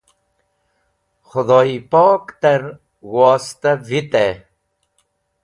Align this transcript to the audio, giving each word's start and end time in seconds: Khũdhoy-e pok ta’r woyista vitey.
Khũdhoy-e 1.27 1.79
pok 1.91 2.23
ta’r 2.41 2.61
woyista 3.13 3.71
vitey. 3.87 4.33